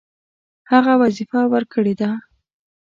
[0.71, 2.09] هغه وظیفه ورکړې ده.